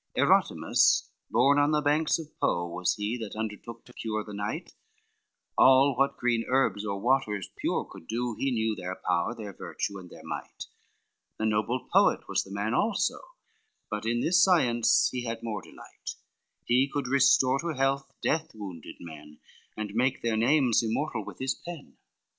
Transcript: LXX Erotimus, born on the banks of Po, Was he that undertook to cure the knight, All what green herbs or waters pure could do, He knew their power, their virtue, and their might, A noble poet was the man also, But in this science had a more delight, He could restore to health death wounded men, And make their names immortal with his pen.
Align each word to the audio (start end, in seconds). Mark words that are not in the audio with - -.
LXX 0.15 0.25
Erotimus, 0.25 1.09
born 1.29 1.59
on 1.59 1.69
the 1.69 1.79
banks 1.81 2.17
of 2.17 2.35
Po, 2.39 2.65
Was 2.67 2.95
he 2.95 3.17
that 3.19 3.35
undertook 3.35 3.85
to 3.85 3.93
cure 3.93 4.23
the 4.23 4.33
knight, 4.33 4.73
All 5.59 5.95
what 5.95 6.17
green 6.17 6.43
herbs 6.47 6.83
or 6.83 6.99
waters 6.99 7.51
pure 7.55 7.85
could 7.85 8.07
do, 8.07 8.33
He 8.33 8.49
knew 8.49 8.75
their 8.75 8.95
power, 8.95 9.35
their 9.35 9.53
virtue, 9.53 9.99
and 9.99 10.09
their 10.09 10.23
might, 10.23 10.65
A 11.37 11.45
noble 11.45 11.87
poet 11.93 12.27
was 12.27 12.43
the 12.43 12.49
man 12.51 12.73
also, 12.73 13.19
But 13.91 14.07
in 14.07 14.21
this 14.21 14.43
science 14.43 15.11
had 15.23 15.37
a 15.37 15.43
more 15.43 15.61
delight, 15.61 16.15
He 16.65 16.89
could 16.91 17.05
restore 17.07 17.59
to 17.59 17.75
health 17.77 18.11
death 18.23 18.55
wounded 18.55 18.95
men, 19.01 19.37
And 19.77 19.93
make 19.93 20.23
their 20.23 20.35
names 20.35 20.81
immortal 20.81 21.23
with 21.23 21.37
his 21.37 21.53
pen. 21.53 21.97